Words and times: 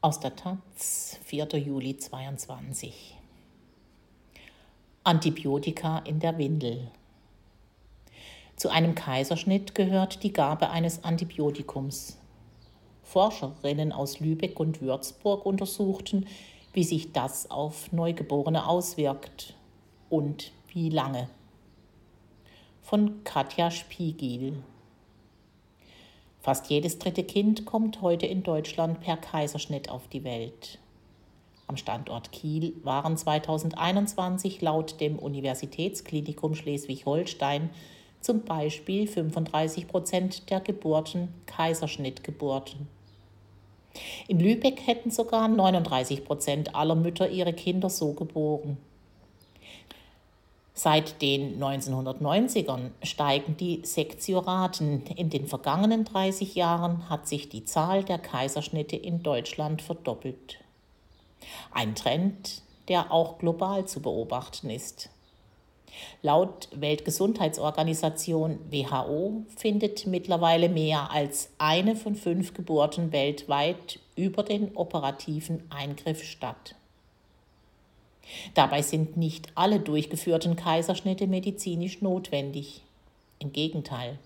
Aus 0.00 0.20
der 0.20 0.36
Taz, 0.36 1.18
4. 1.24 1.48
Juli 1.58 1.96
22. 1.96 3.16
Antibiotika 5.02 5.98
in 5.98 6.20
der 6.20 6.38
Windel. 6.38 6.92
Zu 8.54 8.68
einem 8.68 8.94
Kaiserschnitt 8.94 9.74
gehört 9.74 10.22
die 10.22 10.32
Gabe 10.32 10.70
eines 10.70 11.02
Antibiotikums. 11.02 12.16
Forscherinnen 13.02 13.90
aus 13.90 14.20
Lübeck 14.20 14.60
und 14.60 14.80
Würzburg 14.80 15.44
untersuchten, 15.44 16.28
wie 16.72 16.84
sich 16.84 17.10
das 17.10 17.50
auf 17.50 17.90
Neugeborene 17.90 18.68
auswirkt 18.68 19.56
und 20.10 20.52
wie 20.68 20.90
lange. 20.90 21.28
Von 22.82 23.24
Katja 23.24 23.72
Spiegel. 23.72 24.62
Fast 26.48 26.70
jedes 26.70 26.98
dritte 26.98 27.24
Kind 27.24 27.66
kommt 27.66 28.00
heute 28.00 28.24
in 28.24 28.42
Deutschland 28.42 29.02
per 29.02 29.18
Kaiserschnitt 29.18 29.90
auf 29.90 30.08
die 30.08 30.24
Welt. 30.24 30.78
Am 31.66 31.76
Standort 31.76 32.32
Kiel 32.32 32.72
waren 32.84 33.18
2021 33.18 34.62
laut 34.62 34.98
dem 34.98 35.18
Universitätsklinikum 35.18 36.54
Schleswig-Holstein 36.54 37.68
zum 38.22 38.44
Beispiel 38.46 39.06
35 39.06 39.88
Prozent 39.88 40.48
der 40.48 40.60
Geburten 40.60 41.28
Kaiserschnittgeburten. 41.44 42.88
In 44.26 44.40
Lübeck 44.40 44.86
hätten 44.86 45.10
sogar 45.10 45.48
39 45.48 46.24
Prozent 46.24 46.74
aller 46.74 46.94
Mütter 46.94 47.28
ihre 47.28 47.52
Kinder 47.52 47.90
so 47.90 48.14
geboren. 48.14 48.78
Seit 50.78 51.22
den 51.22 51.60
1990ern 51.60 52.92
steigen 53.02 53.56
die 53.56 53.80
Sektioraten. 53.82 55.04
In 55.16 55.28
den 55.28 55.48
vergangenen 55.48 56.04
30 56.04 56.54
Jahren 56.54 57.10
hat 57.10 57.26
sich 57.26 57.48
die 57.48 57.64
Zahl 57.64 58.04
der 58.04 58.18
Kaiserschnitte 58.18 58.94
in 58.94 59.24
Deutschland 59.24 59.82
verdoppelt. 59.82 60.58
Ein 61.72 61.96
Trend, 61.96 62.62
der 62.86 63.10
auch 63.10 63.38
global 63.38 63.86
zu 63.86 64.00
beobachten 64.00 64.70
ist. 64.70 65.10
Laut 66.22 66.68
Weltgesundheitsorganisation 66.72 68.60
WHO 68.70 69.46
findet 69.56 70.06
mittlerweile 70.06 70.68
mehr 70.68 71.10
als 71.10 71.50
eine 71.58 71.96
von 71.96 72.14
fünf 72.14 72.54
Geburten 72.54 73.10
weltweit 73.10 73.98
über 74.14 74.44
den 74.44 74.76
operativen 74.76 75.68
Eingriff 75.70 76.22
statt. 76.22 76.76
Dabei 78.54 78.82
sind 78.82 79.16
nicht 79.16 79.48
alle 79.54 79.80
durchgeführten 79.80 80.56
Kaiserschnitte 80.56 81.26
medizinisch 81.26 82.02
notwendig. 82.02 82.82
Im 83.38 83.52
Gegenteil. 83.52 84.18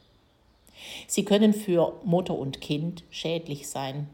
Sie 1.06 1.24
können 1.24 1.52
für 1.52 2.00
Mutter 2.04 2.36
und 2.36 2.60
Kind 2.60 3.04
schädlich 3.10 3.68
sein. 3.68 4.08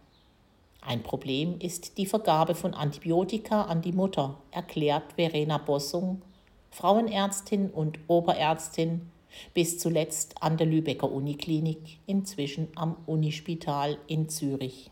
Ein 0.81 1.03
Problem 1.03 1.59
ist 1.61 1.99
die 1.99 2.07
Vergabe 2.07 2.55
von 2.55 2.75
Antibiotika 2.75 3.63
an 3.63 3.83
die 3.83 3.93
Mutter, 3.93 4.39
erklärt 4.51 5.13
Verena 5.15 5.59
Bossung, 5.59 6.23
Frauenärztin 6.71 7.71
und 7.71 7.99
Oberärztin, 8.09 9.11
bis 9.55 9.79
zuletzt 9.79 10.43
an 10.43 10.57
der 10.57 10.67
Lübecker 10.67 11.11
Uniklinik, 11.11 11.99
inzwischen 12.07 12.69
am 12.75 12.97
Unispital 13.07 13.99
in 14.07 14.29
Zürich. 14.29 14.91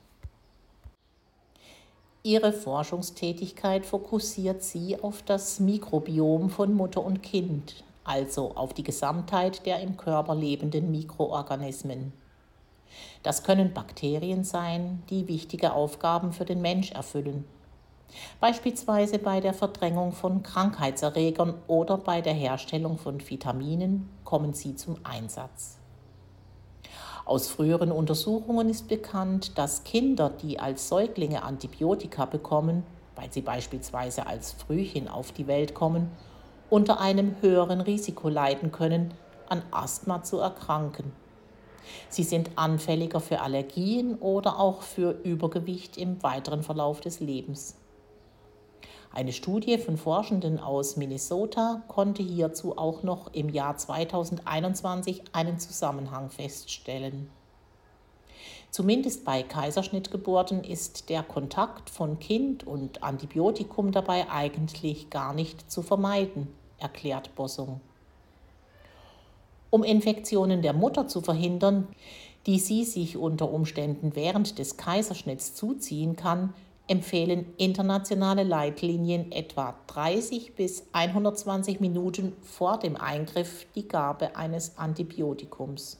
Ihre 2.26 2.52
Forschungstätigkeit 2.52 3.86
fokussiert 3.86 4.60
sie 4.60 5.00
auf 5.00 5.22
das 5.22 5.60
Mikrobiom 5.60 6.50
von 6.50 6.74
Mutter 6.74 7.04
und 7.04 7.22
Kind, 7.22 7.84
also 8.02 8.56
auf 8.56 8.74
die 8.74 8.82
Gesamtheit 8.82 9.64
der 9.64 9.78
im 9.78 9.96
Körper 9.96 10.34
lebenden 10.34 10.90
Mikroorganismen. 10.90 12.12
Das 13.22 13.44
können 13.44 13.72
Bakterien 13.72 14.42
sein, 14.42 15.04
die 15.08 15.28
wichtige 15.28 15.72
Aufgaben 15.72 16.32
für 16.32 16.44
den 16.44 16.60
Mensch 16.60 16.90
erfüllen. 16.90 17.44
Beispielsweise 18.40 19.20
bei 19.20 19.40
der 19.40 19.54
Verdrängung 19.54 20.10
von 20.10 20.42
Krankheitserregern 20.42 21.54
oder 21.68 21.96
bei 21.96 22.22
der 22.22 22.34
Herstellung 22.34 22.98
von 22.98 23.20
Vitaminen 23.20 24.08
kommen 24.24 24.52
sie 24.52 24.74
zum 24.74 24.96
Einsatz. 25.04 25.78
Aus 27.26 27.48
früheren 27.48 27.90
Untersuchungen 27.90 28.70
ist 28.70 28.86
bekannt, 28.86 29.58
dass 29.58 29.82
Kinder, 29.82 30.30
die 30.30 30.60
als 30.60 30.88
Säuglinge 30.88 31.42
Antibiotika 31.42 32.24
bekommen, 32.24 32.84
weil 33.16 33.32
sie 33.32 33.40
beispielsweise 33.40 34.28
als 34.28 34.52
Frühchen 34.52 35.08
auf 35.08 35.32
die 35.32 35.48
Welt 35.48 35.74
kommen, 35.74 36.08
unter 36.70 37.00
einem 37.00 37.34
höheren 37.40 37.80
Risiko 37.80 38.28
leiden 38.28 38.70
können, 38.70 39.12
an 39.48 39.62
Asthma 39.72 40.22
zu 40.22 40.38
erkranken. 40.38 41.10
Sie 42.08 42.22
sind 42.22 42.50
anfälliger 42.54 43.18
für 43.18 43.40
Allergien 43.40 44.14
oder 44.18 44.60
auch 44.60 44.82
für 44.82 45.10
Übergewicht 45.24 45.96
im 45.96 46.22
weiteren 46.22 46.62
Verlauf 46.62 47.00
des 47.00 47.18
Lebens. 47.18 47.74
Eine 49.12 49.32
Studie 49.32 49.78
von 49.78 49.96
Forschenden 49.96 50.58
aus 50.58 50.96
Minnesota 50.96 51.82
konnte 51.88 52.22
hierzu 52.22 52.76
auch 52.76 53.02
noch 53.02 53.32
im 53.32 53.48
Jahr 53.48 53.76
2021 53.76 55.22
einen 55.32 55.58
Zusammenhang 55.58 56.30
feststellen. 56.30 57.30
Zumindest 58.70 59.24
bei 59.24 59.42
Kaiserschnittgeburten 59.42 60.62
ist 60.62 61.08
der 61.08 61.22
Kontakt 61.22 61.88
von 61.88 62.18
Kind 62.18 62.66
und 62.66 63.02
Antibiotikum 63.02 63.90
dabei 63.90 64.28
eigentlich 64.28 65.08
gar 65.08 65.32
nicht 65.32 65.70
zu 65.70 65.80
vermeiden, 65.80 66.48
erklärt 66.78 67.34
Bossung. 67.36 67.80
Um 69.70 69.82
Infektionen 69.82 70.60
der 70.60 70.74
Mutter 70.74 71.08
zu 71.08 71.22
verhindern, 71.22 71.88
die 72.46 72.58
sie 72.58 72.84
sich 72.84 73.16
unter 73.16 73.50
Umständen 73.50 74.14
während 74.14 74.58
des 74.58 74.76
Kaiserschnitts 74.76 75.54
zuziehen 75.54 76.14
kann, 76.14 76.52
empfehlen 76.88 77.46
internationale 77.56 78.44
Leitlinien 78.44 79.32
etwa 79.32 79.74
30 79.88 80.54
bis 80.54 80.84
120 80.92 81.80
Minuten 81.80 82.32
vor 82.42 82.78
dem 82.78 82.96
Eingriff 82.96 83.66
die 83.74 83.88
Gabe 83.88 84.36
eines 84.36 84.78
Antibiotikums. 84.78 85.98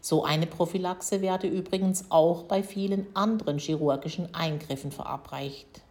So 0.00 0.24
eine 0.24 0.46
Prophylaxe 0.46 1.20
werde 1.20 1.46
übrigens 1.46 2.06
auch 2.10 2.42
bei 2.42 2.62
vielen 2.62 3.06
anderen 3.14 3.58
chirurgischen 3.58 4.34
Eingriffen 4.34 4.90
verabreicht. 4.90 5.82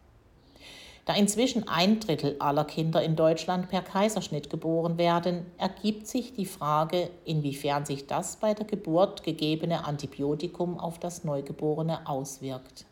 Da 1.11 1.17
inzwischen 1.17 1.67
ein 1.67 1.99
Drittel 1.99 2.37
aller 2.39 2.63
Kinder 2.63 3.03
in 3.03 3.17
Deutschland 3.17 3.67
per 3.67 3.81
Kaiserschnitt 3.81 4.49
geboren 4.49 4.97
werden, 4.97 5.45
ergibt 5.57 6.07
sich 6.07 6.31
die 6.31 6.45
Frage, 6.45 7.09
inwiefern 7.25 7.85
sich 7.85 8.07
das 8.07 8.37
bei 8.37 8.53
der 8.53 8.65
Geburt 8.65 9.21
gegebene 9.21 9.83
Antibiotikum 9.83 10.79
auf 10.79 10.99
das 10.99 11.25
Neugeborene 11.25 12.07
auswirkt. 12.07 12.85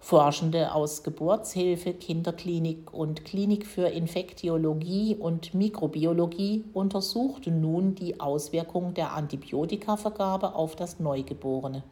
Forschende 0.00 0.74
aus 0.74 1.04
Geburtshilfe, 1.04 1.92
Kinderklinik 1.92 2.92
und 2.92 3.24
Klinik 3.24 3.64
für 3.64 3.86
Infektiologie 3.86 5.14
und 5.14 5.54
Mikrobiologie 5.54 6.64
untersuchten 6.72 7.60
nun 7.60 7.94
die 7.94 8.18
Auswirkungen 8.18 8.94
der 8.94 9.12
Antibiotikavergabe 9.12 10.56
auf 10.56 10.74
das 10.74 10.98
Neugeborene. 10.98 11.84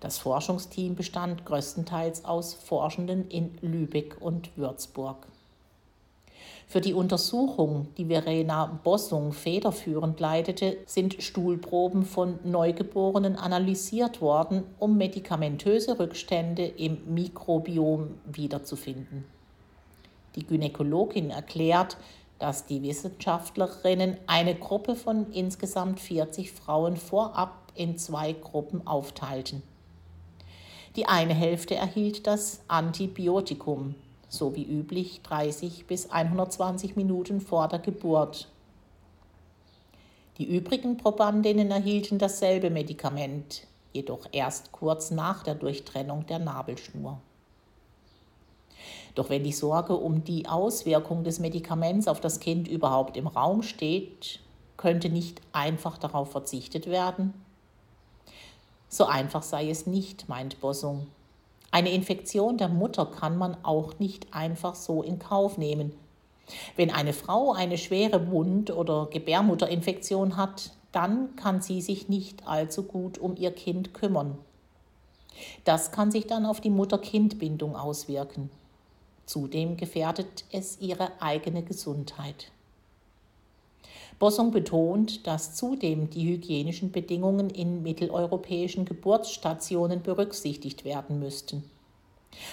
Das 0.00 0.18
Forschungsteam 0.18 0.94
bestand 0.94 1.44
größtenteils 1.46 2.24
aus 2.24 2.54
Forschenden 2.54 3.28
in 3.28 3.56
Lübeck 3.62 4.16
und 4.20 4.56
Würzburg. 4.56 5.26
Für 6.68 6.80
die 6.80 6.94
Untersuchung, 6.94 7.88
die 7.96 8.06
Verena 8.06 8.66
Bossung 8.82 9.32
federführend 9.32 10.18
leitete, 10.18 10.78
sind 10.84 11.22
Stuhlproben 11.22 12.04
von 12.04 12.40
Neugeborenen 12.42 13.36
analysiert 13.36 14.20
worden, 14.20 14.64
um 14.80 14.98
medikamentöse 14.98 15.98
Rückstände 15.98 16.66
im 16.66 17.14
Mikrobiom 17.14 18.18
wiederzufinden. 18.24 19.24
Die 20.34 20.44
Gynäkologin 20.44 21.30
erklärt, 21.30 21.96
dass 22.40 22.66
die 22.66 22.82
Wissenschaftlerinnen 22.82 24.18
eine 24.26 24.56
Gruppe 24.56 24.96
von 24.96 25.32
insgesamt 25.32 26.00
40 26.00 26.50
Frauen 26.50 26.96
vorab 26.96 27.72
in 27.76 27.96
zwei 27.96 28.32
Gruppen 28.32 28.86
aufteilten. 28.86 29.62
Die 30.96 31.04
eine 31.04 31.34
Hälfte 31.34 31.74
erhielt 31.74 32.26
das 32.26 32.60
Antibiotikum, 32.68 33.94
so 34.30 34.56
wie 34.56 34.64
üblich 34.64 35.20
30 35.22 35.86
bis 35.86 36.10
120 36.10 36.96
Minuten 36.96 37.42
vor 37.42 37.68
der 37.68 37.80
Geburt. 37.80 38.48
Die 40.38 40.56
übrigen 40.56 40.96
Probandinnen 40.96 41.70
erhielten 41.70 42.18
dasselbe 42.18 42.70
Medikament, 42.70 43.66
jedoch 43.92 44.26
erst 44.32 44.72
kurz 44.72 45.10
nach 45.10 45.42
der 45.42 45.54
Durchtrennung 45.54 46.26
der 46.26 46.38
Nabelschnur. 46.38 47.20
Doch 49.14 49.28
wenn 49.28 49.44
die 49.44 49.52
Sorge 49.52 49.96
um 49.96 50.24
die 50.24 50.48
Auswirkung 50.48 51.24
des 51.24 51.40
Medikaments 51.40 52.08
auf 52.08 52.22
das 52.22 52.40
Kind 52.40 52.68
überhaupt 52.68 53.18
im 53.18 53.26
Raum 53.26 53.62
steht, 53.62 54.40
könnte 54.78 55.10
nicht 55.10 55.42
einfach 55.52 55.98
darauf 55.98 56.30
verzichtet 56.30 56.86
werden? 56.86 57.34
So 58.88 59.06
einfach 59.06 59.42
sei 59.42 59.68
es 59.70 59.86
nicht, 59.86 60.28
meint 60.28 60.60
Bossung. 60.60 61.06
Eine 61.70 61.90
Infektion 61.90 62.56
der 62.56 62.68
Mutter 62.68 63.06
kann 63.06 63.36
man 63.36 63.56
auch 63.62 63.98
nicht 63.98 64.32
einfach 64.32 64.74
so 64.74 65.02
in 65.02 65.18
Kauf 65.18 65.58
nehmen. 65.58 65.92
Wenn 66.76 66.90
eine 66.90 67.12
Frau 67.12 67.52
eine 67.52 67.76
schwere 67.76 68.30
Wund- 68.30 68.70
oder 68.70 69.08
Gebärmutterinfektion 69.10 70.36
hat, 70.36 70.70
dann 70.92 71.36
kann 71.36 71.60
sie 71.60 71.80
sich 71.80 72.08
nicht 72.08 72.46
allzu 72.46 72.84
gut 72.84 73.18
um 73.18 73.36
ihr 73.36 73.50
Kind 73.50 73.92
kümmern. 73.92 74.38
Das 75.64 75.92
kann 75.92 76.10
sich 76.10 76.26
dann 76.26 76.46
auf 76.46 76.60
die 76.60 76.70
Mutter-Kind-Bindung 76.70 77.76
auswirken. 77.76 78.50
Zudem 79.26 79.76
gefährdet 79.76 80.44
es 80.52 80.80
ihre 80.80 81.20
eigene 81.20 81.62
Gesundheit. 81.62 82.52
Bossung 84.18 84.50
betont, 84.50 85.26
dass 85.26 85.54
zudem 85.54 86.10
die 86.10 86.28
hygienischen 86.28 86.92
Bedingungen 86.92 87.50
in 87.50 87.82
mitteleuropäischen 87.82 88.84
Geburtsstationen 88.84 90.02
berücksichtigt 90.02 90.84
werden 90.84 91.18
müssten. 91.18 91.64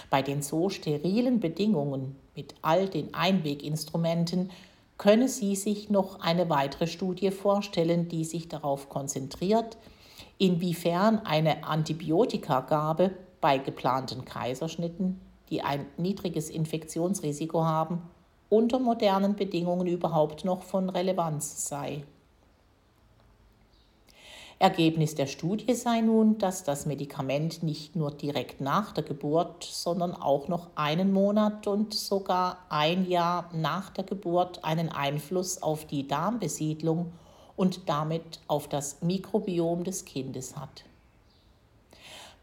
Bei 0.09 0.21
den 0.21 0.41
so 0.41 0.69
sterilen 0.69 1.39
Bedingungen 1.39 2.15
mit 2.35 2.55
all 2.61 2.87
den 2.87 3.13
Einweginstrumenten 3.13 4.49
könne 4.97 5.27
sie 5.27 5.55
sich 5.55 5.89
noch 5.89 6.19
eine 6.19 6.49
weitere 6.49 6.87
Studie 6.87 7.31
vorstellen, 7.31 8.07
die 8.07 8.23
sich 8.23 8.47
darauf 8.47 8.89
konzentriert, 8.89 9.77
inwiefern 10.37 11.19
eine 11.19 11.63
Antibiotikagabe 11.63 13.11
bei 13.41 13.57
geplanten 13.57 14.25
Kaiserschnitten, 14.25 15.19
die 15.49 15.61
ein 15.61 15.85
niedriges 15.97 16.49
Infektionsrisiko 16.49 17.65
haben, 17.65 18.01
unter 18.53 18.77
modernen 18.77 19.35
Bedingungen 19.35 19.87
überhaupt 19.87 20.45
noch 20.45 20.61
von 20.61 20.89
Relevanz 20.89 21.67
sei. 21.67 22.03
Ergebnis 24.59 25.15
der 25.15 25.25
Studie 25.25 25.73
sei 25.73 26.01
nun, 26.01 26.37
dass 26.37 26.63
das 26.63 26.85
Medikament 26.85 27.63
nicht 27.63 27.95
nur 27.95 28.11
direkt 28.11 28.61
nach 28.61 28.93
der 28.93 29.03
Geburt, 29.03 29.63
sondern 29.63 30.13
auch 30.13 30.47
noch 30.47 30.67
einen 30.75 31.11
Monat 31.11 31.65
und 31.65 31.95
sogar 31.95 32.59
ein 32.69 33.09
Jahr 33.09 33.49
nach 33.53 33.89
der 33.89 34.03
Geburt 34.03 34.63
einen 34.63 34.89
Einfluss 34.89 35.61
auf 35.61 35.85
die 35.85 36.07
Darmbesiedlung 36.07 37.11
und 37.55 37.89
damit 37.89 38.39
auf 38.47 38.69
das 38.69 39.01
Mikrobiom 39.01 39.83
des 39.83 40.05
Kindes 40.05 40.55
hat. 40.55 40.85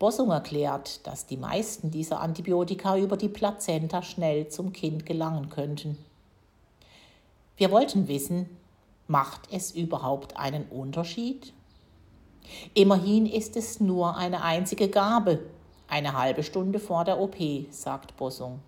Bossung 0.00 0.30
erklärt, 0.30 1.06
dass 1.06 1.26
die 1.26 1.36
meisten 1.36 1.90
dieser 1.90 2.20
Antibiotika 2.20 2.96
über 2.96 3.18
die 3.18 3.28
Plazenta 3.28 4.02
schnell 4.02 4.48
zum 4.48 4.72
Kind 4.72 5.04
gelangen 5.04 5.50
könnten. 5.50 5.98
Wir 7.58 7.70
wollten 7.70 8.08
wissen, 8.08 8.48
macht 9.08 9.42
es 9.52 9.72
überhaupt 9.72 10.38
einen 10.38 10.64
Unterschied? 10.70 11.52
Immerhin 12.72 13.26
ist 13.26 13.58
es 13.58 13.78
nur 13.78 14.16
eine 14.16 14.42
einzige 14.42 14.88
Gabe, 14.88 15.40
eine 15.86 16.16
halbe 16.16 16.44
Stunde 16.44 16.80
vor 16.80 17.04
der 17.04 17.20
OP, 17.20 17.36
sagt 17.68 18.16
Bossung. 18.16 18.60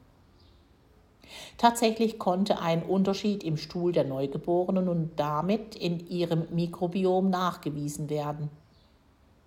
Tatsächlich 1.56 2.18
konnte 2.18 2.60
ein 2.60 2.82
Unterschied 2.82 3.42
im 3.42 3.56
Stuhl 3.56 3.92
der 3.92 4.04
Neugeborenen 4.04 4.86
und 4.86 5.12
damit 5.16 5.76
in 5.76 6.06
ihrem 6.08 6.44
Mikrobiom 6.50 7.30
nachgewiesen 7.30 8.10
werden. 8.10 8.50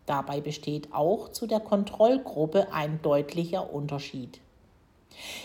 Dabei 0.06 0.42
besteht 0.42 0.94
auch 0.94 1.30
zu 1.30 1.48
der 1.48 1.60
Kontrollgruppe 1.60 2.72
ein 2.72 3.02
deutlicher 3.02 3.74
Unterschied. 3.74 4.40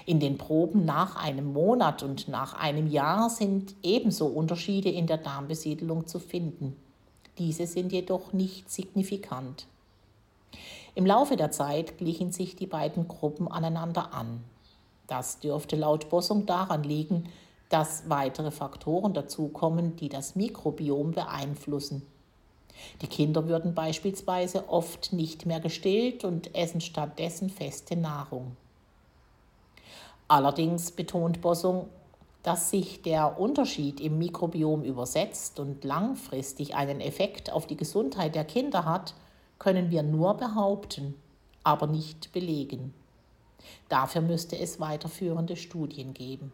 In 0.05 0.21
den 0.21 0.37
Proben 0.37 0.85
nach 0.85 1.17
einem 1.17 1.53
Monat 1.53 2.03
und 2.03 2.29
nach 2.29 2.55
einem 2.55 2.89
Jahr 2.89 3.31
sind 3.31 3.75
ebenso 3.83 4.27
Unterschiede 4.27 4.91
in 4.91 5.07
der 5.07 5.19
Darmbesiedelung 5.19 6.07
zu 6.07 6.19
finden. 6.19 6.77
Diese 7.39 7.67
sind 7.67 7.93
jedoch 7.93 8.33
nicht 8.33 8.71
signifikant. 8.71 9.67
Im 10.95 11.07
Laufe 11.07 11.37
der 11.37 11.53
Zeit 11.53 11.99
glichen 11.99 12.33
sich 12.33 12.57
die 12.57 12.67
beiden 12.67 13.07
Gruppen 13.07 13.49
aneinander 13.49 14.13
an. 14.13 14.43
Das 15.07 15.41
dürfte 15.41 15.77
laut 15.77 16.09
Bossung 16.11 16.47
daran 16.47 16.83
liegen, 16.83 17.29
dass 17.69 18.11
weitere 18.11 18.51
Faktoren 18.51 19.15
dazukommen, 19.15 19.97
die 19.97 20.09
das 20.09 20.35
Mikrobiom 20.35 21.13
beeinflussen. 21.13 22.03
Die 23.03 23.07
Kinder 23.07 23.49
würden 23.49 23.75
beispielsweise 23.75 24.69
oft 24.69 25.13
nicht 25.13 25.47
mehr 25.47 25.61
gestillt 25.61 26.25
und 26.25 26.55
essen 26.55 26.81
stattdessen 26.81 27.51
feste 27.51 27.97
Nahrung. 27.97 28.57
Allerdings 30.29 30.93
betont 30.93 31.41
Bossung, 31.41 31.89
dass 32.43 32.71
sich 32.71 33.03
der 33.03 33.39
Unterschied 33.39 34.01
im 34.01 34.19
Mikrobiom 34.19 34.83
übersetzt 34.83 35.61
und 35.61 35.85
langfristig 35.85 36.75
einen 36.75 37.01
Effekt 37.01 37.53
auf 37.53 37.67
die 37.67 37.77
Gesundheit 37.77 38.35
der 38.35 38.45
Kinder 38.45 38.85
hat, 38.85 39.15
können 39.59 39.91
wir 39.91 40.03
nur 40.03 40.35
behaupten, 40.35 41.15
aber 41.65 41.87
nicht 41.87 42.33
belegen. 42.33 42.95
Dafür 43.89 44.23
müsste 44.23 44.59
es 44.59 44.81
weiterführende 44.81 45.57
Studien 45.57 46.15
geben. 46.15 46.53